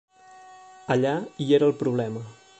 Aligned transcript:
Allà 0.95 1.13
hi 1.45 1.51
era 1.61 1.71
el 1.71 1.77
problema. 1.85 2.27